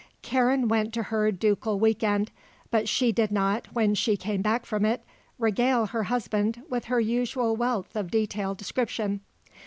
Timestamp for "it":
4.83-5.03